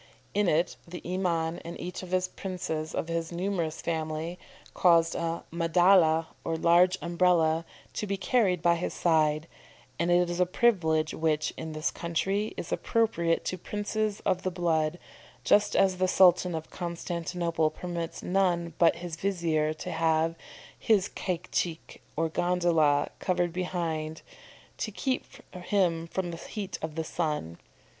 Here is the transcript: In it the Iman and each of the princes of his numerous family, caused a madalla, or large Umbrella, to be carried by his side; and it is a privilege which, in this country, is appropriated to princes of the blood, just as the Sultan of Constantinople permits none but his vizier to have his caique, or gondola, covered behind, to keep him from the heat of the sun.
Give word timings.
In 0.33 0.47
it 0.47 0.77
the 0.87 1.03
Iman 1.05 1.59
and 1.59 1.79
each 1.79 2.01
of 2.01 2.09
the 2.09 2.27
princes 2.35 2.95
of 2.95 3.07
his 3.07 3.31
numerous 3.31 3.83
family, 3.83 4.39
caused 4.73 5.13
a 5.13 5.43
madalla, 5.51 6.25
or 6.43 6.55
large 6.57 6.97
Umbrella, 7.03 7.65
to 7.93 8.07
be 8.07 8.17
carried 8.17 8.63
by 8.63 8.77
his 8.77 8.95
side; 8.95 9.47
and 9.99 10.09
it 10.09 10.27
is 10.27 10.39
a 10.39 10.47
privilege 10.47 11.13
which, 11.13 11.53
in 11.55 11.73
this 11.73 11.91
country, 11.91 12.55
is 12.57 12.71
appropriated 12.71 13.45
to 13.45 13.59
princes 13.59 14.21
of 14.21 14.41
the 14.41 14.49
blood, 14.49 14.97
just 15.43 15.75
as 15.75 15.97
the 15.97 16.07
Sultan 16.07 16.55
of 16.55 16.71
Constantinople 16.71 17.69
permits 17.69 18.23
none 18.23 18.73
but 18.79 18.95
his 18.95 19.15
vizier 19.15 19.71
to 19.75 19.91
have 19.91 20.33
his 20.79 21.09
caique, 21.09 22.01
or 22.15 22.27
gondola, 22.27 23.09
covered 23.19 23.53
behind, 23.53 24.23
to 24.79 24.89
keep 24.89 25.27
him 25.53 26.07
from 26.07 26.31
the 26.31 26.37
heat 26.37 26.79
of 26.81 26.95
the 26.95 27.03
sun. 27.03 27.59